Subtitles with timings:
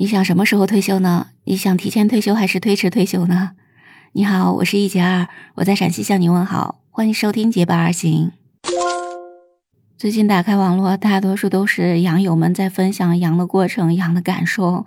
[0.00, 1.30] 你想什么时候退休呢？
[1.42, 3.50] 你想提前退休还是推迟退休呢？
[4.12, 8.30] 你好，我是一杰二，我在陕西向你问好，欢迎收听结伴而行。
[9.96, 14.86] 最近打开网络，大多数都是养友们在分享养的过程、养的感受，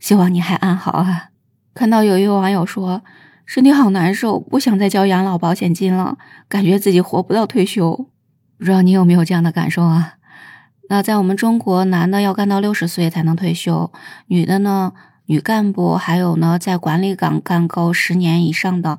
[0.00, 1.28] 希望你还安好啊。
[1.74, 3.02] 看到有一位网友说，
[3.44, 6.16] 身体好难受，不想再交养老保险金了，
[6.48, 8.08] 感觉自己活不到退休。
[8.56, 10.14] 不知道你有没有这样的感受啊？
[10.88, 13.90] 那在我们中国，男的要干到六十岁才能退休，
[14.26, 14.92] 女的呢，
[15.26, 18.98] 女干部还有呢，在管理岗干够十年以上的，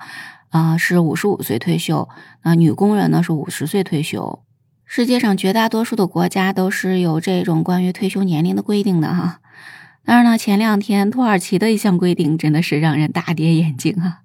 [0.49, 2.09] 啊，是五十五岁退休。
[2.43, 4.39] 那女工人呢是五十岁退休。
[4.85, 9.39] 世界上绝大多数的国家都是有这种关于退休年龄的规定的哈。
[10.07, 14.21] 当然呢，前两天土耳其的一项规定真的是让人大跌眼镜啊！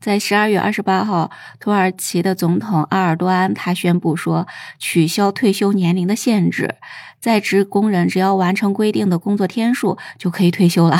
[0.00, 4.46] 在十二月二十八号，土耳其的总统阿尔多安他宣布说，
[4.78, 6.76] 取消退休年龄的限制，
[7.20, 10.98] 在职工人只要完成规定的工作天数就可以退休了。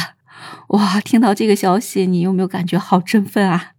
[0.68, 3.75] 哇，听到这个消息，你有没有感觉好振奋啊？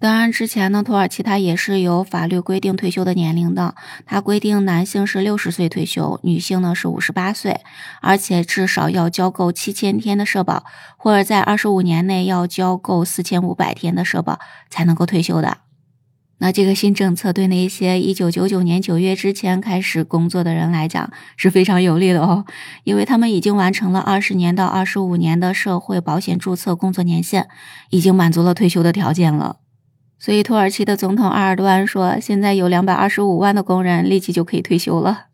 [0.00, 3.74] 当然，之前呢，土耳其它也是有法律规定退休的年龄的。
[4.06, 7.60] 它规定男性是六十岁退休，女性呢是五十八岁，
[8.00, 10.64] 而且至少要交够七千天的社保，
[10.96, 14.38] 或者在二十五年内要交够四千五百天的社保
[14.70, 15.58] 才能够退休的。
[16.38, 22.46] 那这个新政策对那些一九九九年九月之前开始工作的人来讲是非常有利的哦，
[22.84, 27.48] 因为他们已经完成了二十年到二十五年的社会保险注册工作年限，
[27.90, 29.58] 已经满足了退休的条件了。
[30.20, 35.28] 所以，土耳其的总统阿尔多安说，现在有两百二十五万的工人立即就可以退休了。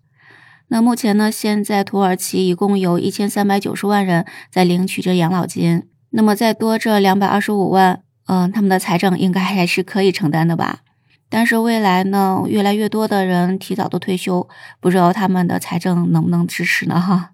[0.69, 5.89] 那目前呢，现在土耳其一共有一千三百九十万人在领取着养老金。
[6.11, 10.81] 那么再多这两百二十五万，嗯，他们的财政应该还是可以承担的吧？
[11.29, 14.48] 但是未来呢，越来越多的人提早的退休，
[14.81, 17.01] 不知道他们的财政能不能支持呢？
[17.01, 17.33] 哈。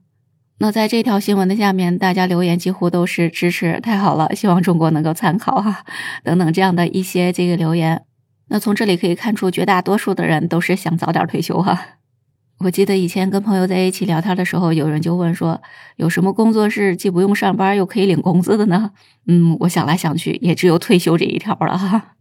[0.58, 5.84] 那在这条新闻的下面，大家留言几乎都是支持，太好了，希望中国能够参考哈，
[6.22, 8.03] 等等这样的一些这个留言。
[8.48, 11.98] 那从这里可以看出，绝大多数的人都是想早点退休哈。
[12.58, 15.61] 我记得以前跟朋友在一起聊天的时候，有人就问说，
[15.96, 18.92] 有什么工作是既不用上班又可以领工资的呢？
[19.27, 22.14] 嗯，我想来想去，也只有退休这一条了哈。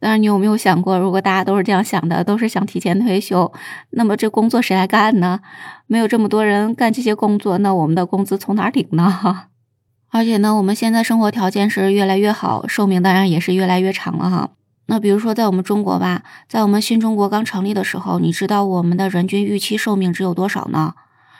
[0.00, 3.52] 但是你有没有想过，如果大家都是这样想的，都是想提前退休，
[3.90, 5.40] 那么这工作谁来干呢？
[5.86, 9.48] 没有这么多人干这些工作，那我们的工资从哪领呢？
[10.10, 14.50] 而且呢，我们现在生活条件是越来越好，寿命当然也是越来越长了哈。
[14.86, 20.94] 那比如说在我们中国吧，在我们新中国刚成立的时候，你知道我们的人均预期寿命只有多少呢？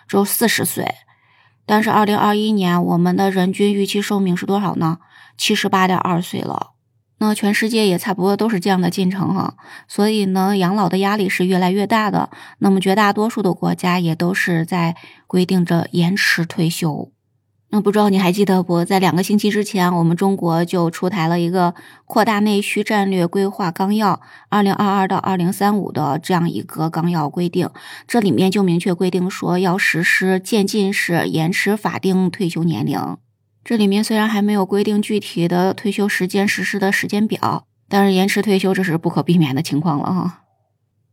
[0.07, 0.87] 只有四十岁。
[1.65, 4.99] 但是二零二一年我们的人均预期寿命是多少呢？
[5.37, 6.73] 七十八点二岁了。
[7.21, 9.55] 那全世界也差不多都是这样的进程哈，
[9.89, 12.31] 所以呢，养老的压力是越来越大的。
[12.59, 14.95] 那么绝大多数的国家也都是在
[15.27, 17.11] 规定着延迟退休。
[17.71, 18.83] 那不知道你还记得不？
[18.83, 21.75] 在两个星期之前，我们中国就出台了一个
[22.07, 27.69] 扩大内需战略规划纲要（二零二二到二零三五）的这样一个纲要规定，
[28.07, 33.19] 这里面就明确规定说要实施渐进式延迟法定退休年龄。
[33.69, 40.41] 这里面虽然还没有规定具体的退休时间实施的时间表，但是延迟退休这是不可避免的情况了啊。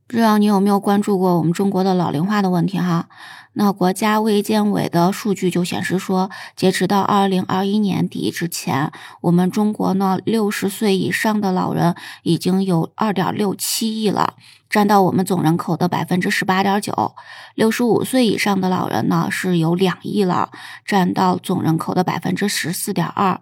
[0.07, 3.07] 不知道你有没有关注过我们中国的老龄化的问题哈？
[3.53, 14.35] 那国家卫健委的数据就显示说，截止到二零二一年底之前，我们中国呢六十岁以上的老人已经有二点六七亿了，
[14.69, 17.15] 占到我们总人口的百分之十八点九。
[17.55, 20.51] 六十五岁以上的老人呢是有两亿了，
[20.85, 23.41] 占到总人口的百分之十四点二。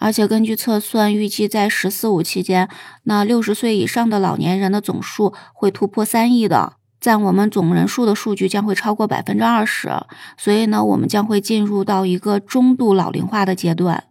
[0.00, 2.68] 而且根据测算，预计在“十四五”期间，
[3.04, 6.72] 那六十岁以上的老年人的总数会突破三亿的。
[7.00, 9.90] 占我们总人数的数据将会超过百分之二十，
[10.36, 14.04] 所以呢，我们将会进入到一个中度老龄化的阶段。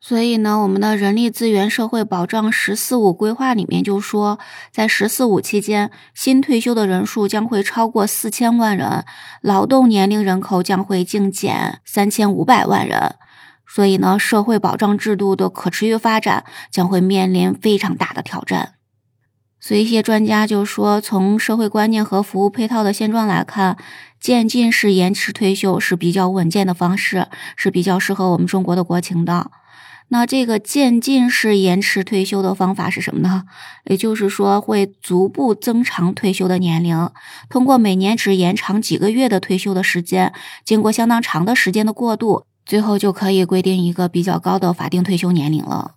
[0.00, 4.38] 所以呢，我们的人力资源社会保障“十四五”规划里面就说，
[4.72, 9.04] 在“十四五”期间，新退休的人数将会超过四千万人，
[9.42, 13.16] 劳动年龄人口将会净减三千五百万人。
[13.66, 18.74] 所以呢，社会保障制度的可持续发展将会面临非常大的挑战。
[19.58, 23.76] 所以，一些专家就说，从社会观念和服务配套的现状来看，
[24.20, 27.26] 渐进式延迟退休是比较稳健的方式，
[27.56, 29.50] 是比较适合我们中国的国情的。
[30.08, 33.42] 那这个渐进式延迟退休的方法是什么呢？
[33.86, 37.10] 也就是说，会逐步增长退休的年龄，
[37.48, 40.32] 通过每年只延长几个月的退休的时间，
[40.64, 45.92] 经过相当长的时间的过渡，最后就可以规定一个比较高的法定退休年龄了。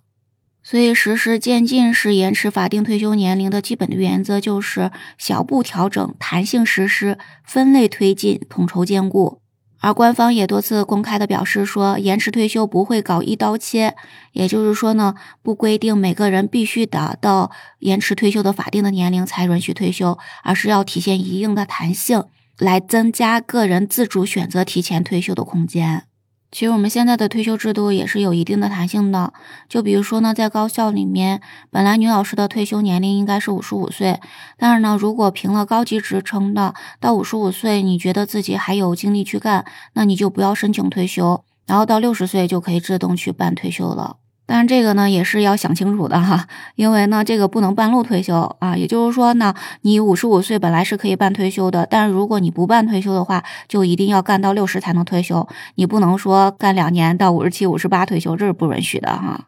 [0.62, 9.40] 所以，实施渐进式延迟法定退休年龄的基本的原则就是小步调整、弹性实施、分类推进、统筹兼顾。
[9.82, 13.96] 而官方也多次公开的表示说，延迟退休不会搞一刀切，
[14.32, 22.24] 也就是说呢，不规定每个人必须达到延迟退休的法定的年龄才允许退休，而是要体现一定的弹性，
[22.58, 26.04] 来增加个人自主选择提前退休的空间。
[26.50, 29.32] 其实我们现在的退休制度也是有一定的弹性的，
[29.68, 34.18] 就比如说呢，在高校里面，本来女老师的退休年龄应该是五十五岁，
[34.58, 44.16] 但是呢，如果评了高级职称的，到五十五岁，你觉得自己还有精力去干，那你就不要申请退休，然后到六十岁就可以自动去办退休了。
[44.52, 59.42] 但这个呢也是要想清楚的哈，因为呢这个不能半路退休啊，也就是说呢，你五十五岁本来是可以办退休的，但是如果你不办退休的话，就一定要干到六十才能退休，你不能说干两年到五十七、五十八退休，这是不允许的哈。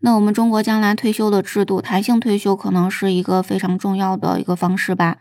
[0.00, 5.18] 那我们中国将来退休的制度，弹性退休可能是一个非常重要的一个方式吧。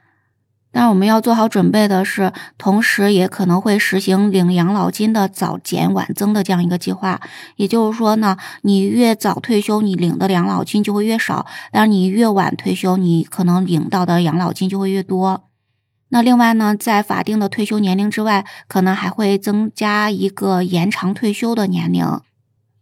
[0.74, 7.20] 但我们要做好准备的是，同时也可能会实行领养老金的早减晚增的这样一个计划。
[7.58, 15.44] 也就是说呢，你越早退休，你领的养老金就会越少；但是你越晚退休，你可能领到的养老金就会越多。
[16.10, 22.20] 那另外呢，在法定的退休年龄之外，可能还会增加一个延长退休的年龄。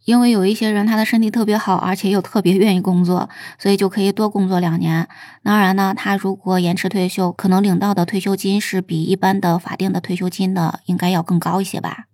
[0.09, 3.29] 因为有一些人他的身体特别好，而且又特别愿意工作，
[3.59, 5.07] 所以就可以多工作两年。
[5.43, 12.05] 当然呢，他如果延迟退休，可能领到的退休金是比一般的法定的退休金的应该要更高一些吧。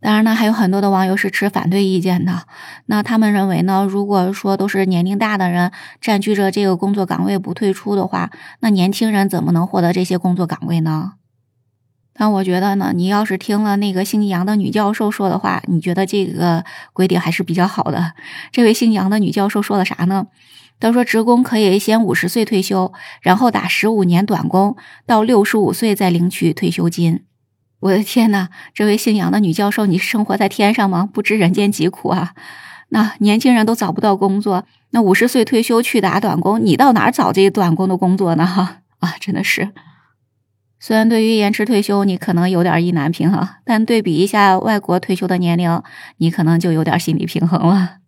[0.00, 2.46] 当然呢，还有很多的网友是持反对意见的。
[2.86, 8.30] 那他们认为呢，如果说都是年龄大的人占据着这个工作岗位不退出的话，
[8.60, 11.12] 那年轻人怎么能获得这些工作岗位呢？
[12.16, 18.12] 但我觉得呢，你要是听了那个姓杨的女教授说的话，你觉得这个规定还是比较好的。
[18.52, 20.26] 这位姓杨的女教授说的啥呢？
[20.80, 24.76] 她说，职工可以先五十岁退休，然后打十五年短工，
[25.06, 27.24] 到六十五岁再领取退休金。
[27.80, 31.08] 我的天呐，这位姓杨的女教授，你生活在天上吗？
[31.10, 32.34] 不知人间疾苦啊！
[32.90, 38.46] 那年轻人都找不到工作，那五十岁退休去打短工，你到哪儿找这些短工的工作呢？
[38.46, 39.70] 哈啊，真的是。
[40.86, 45.82] 虽然对于延迟退休你可能有点意难平啊，但对比一下外国退休的年龄，
[46.18, 48.03] 你可能就有点心理平衡了。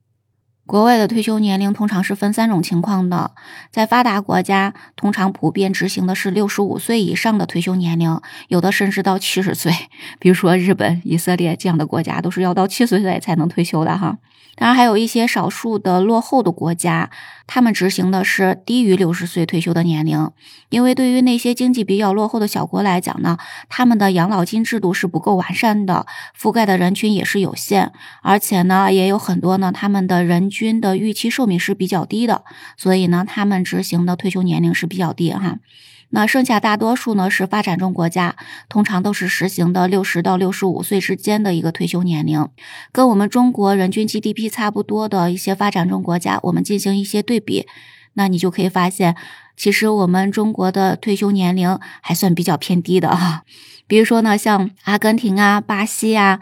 [0.67, 3.31] 国外的退休年龄通常是分三种情况的，
[3.71, 9.73] 在发达国家，通常普遍执行的是六十五岁以上的退休年龄，有的甚至到七十岁，
[10.19, 14.19] 比如说日本、以色列这样的国家，都是要到七十岁才能退休的哈。
[14.59, 17.11] 当然，还有一些少数的落后的国家，
[17.47, 20.31] 他们执行的是低于六十岁退休的年龄。
[20.71, 23.37] 因为对于那些经济比较落后的小国来讲呢，
[23.69, 27.93] 他们的养老金制度是不够完善的，覆盖的人群也是有限，
[28.23, 32.45] 而且呢，也有很多呢，他们的人均的预期寿命是比较低的，
[32.77, 35.59] 所以呢，他们执行的退休年龄是比较低哈。
[36.11, 38.37] 那剩下大多数呢是发展中国家，
[38.69, 42.49] 通常都是实行的六十到六十五岁之间的一个退休年龄，
[42.93, 47.67] 跟我们中国人均 GDP 差不多的一些发展中国家，我们进行一些对比，
[48.15, 49.15] 那你就可以发现，
[49.57, 53.43] 其实我们中国的退休年龄还算比较偏低的哈。
[53.87, 56.41] 比如说呢，像阿根廷啊、巴西啊。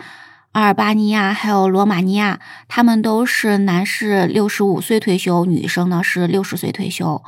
[0.55, 7.21] 阿尔巴尼亚还有罗马尼亚，他们都是男士六十五岁退休，女生呢是六十岁退休。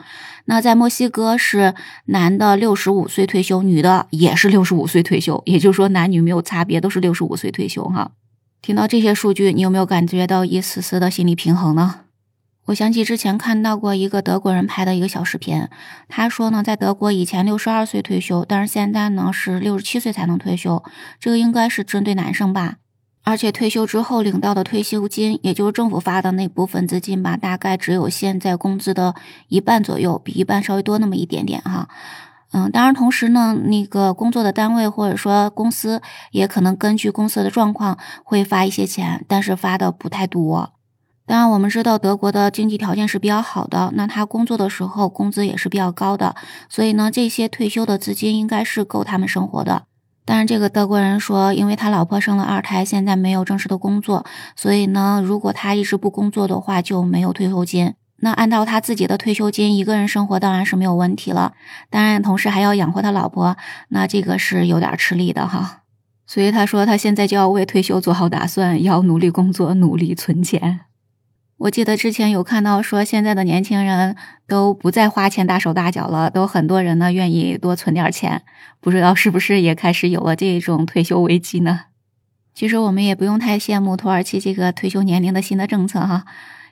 [0.45, 1.75] 那在墨西哥是
[2.05, 8.13] 男的六十五岁退休，女的也是六十五岁退休，也就是说男女没有差别，都是六十五岁退休哈。
[8.63, 12.03] 听到这些数据，你有没有感觉到一丝丝的心理平衡呢？
[12.67, 15.67] 我想起之前看到过一个德国人拍的一个小视频，
[16.07, 20.85] 他说呢，在德国以前六十二岁退休，但是现在呢是六十七岁才能退休，
[21.19, 22.77] 这个应该是针对男生吧。
[23.27, 29.17] 而且退休之后领到的退休金，也就是政府发的那部分资金吧，大概只有现在工资的
[29.49, 31.89] 一半左右，比一半稍微多那么一点点哈。
[32.53, 40.73] 嗯，当然同时呢，那个工作的单位或者说公司也可能根据公司的状况会发一些钱，但是发的不太多。
[41.27, 46.37] 当然我们知道德国的经济条件是比较好的，那他工作的时候工资也是比较高的，
[46.69, 49.87] 所以呢，这些退休的资金应该是够他们生活的。
[50.27, 57.95] 但是这个德国人说，因为他老婆生了二胎，现在没有正式的工作，所以呢，如果他一直不工作的话，就没有退休金。
[58.19, 61.53] 那按照他自己的退休金，一个人生活当然是没有问题了。
[61.91, 63.57] 当然，同时还要养活他老婆，
[63.91, 65.83] 那这个是有点吃力的哈。
[66.27, 70.81] 所以他说，他现在就要为退休做好打算，要努力工作，努力存钱。
[71.59, 74.15] 我记得之前有看到说，现在的年轻人
[74.47, 78.43] 都不再花钱大手大脚了，都很多人呢愿意多存点钱，
[78.79, 81.85] 不知道是不是也开始有了这种退休危机呢？
[82.55, 86.27] 其实我们也不用太羡慕土耳其这个退休年龄的新的政策哈，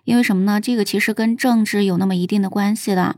[0.04, 0.60] 因为什么呢？
[0.60, 3.16] 这个其实跟政治有那么一定的关系的。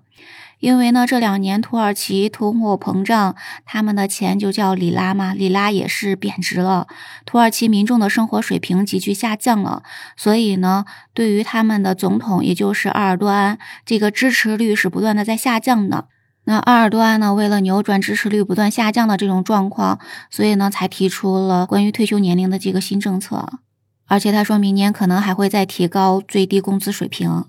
[0.58, 6.86] 因为呢，这两年土耳其通货膨胀，他们的钱就叫里拉嘛，里拉也是贬值了，
[7.26, 9.82] 土耳其民众的生活水平急剧下降了，
[10.16, 16.06] 所以呢，对于他们的总统，也就是埃尔多安，这个支持率是不断的在下降的。
[16.44, 19.98] 那埃尔多安呢，为了扭转支持率不断下降的这种状况，
[20.30, 23.58] 所以呢，才提出了关于退休年龄的这个新政策，
[24.06, 27.44] 而且他说明年可能还会再提高最低工资水平。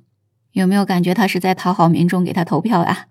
[0.62, 3.06] 有没有感觉他是在讨好民众给他投票呀？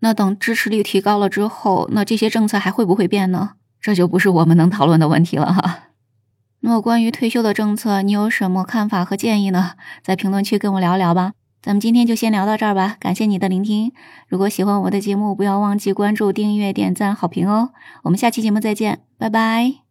[0.00, 3.50] 那等支持率提高了之后，那这些政策还会不会变呢？
[3.80, 5.88] 这就不是我们能讨论的问题了哈。
[6.60, 9.72] 那么关于退休的政策，你有什么看法和建议呢？
[10.02, 11.32] 在评论区跟我聊聊吧。
[11.60, 13.92] 咱们今天就先聊到这儿吧，感谢你的聆听。
[14.28, 17.70] 如果喜欢我的节目，不要忘记关注、订阅、点赞、好评哦。
[18.02, 19.81] 我们下期节目再见，拜拜。